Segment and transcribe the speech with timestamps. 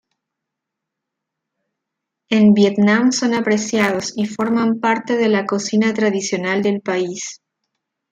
[2.31, 7.39] En Vietnam son apreciados y forman parte de la cocina tradicional del país.